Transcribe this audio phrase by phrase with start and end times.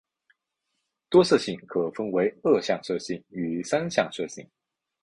[1.11, 4.43] 多色性可分为二向色性与三向色性。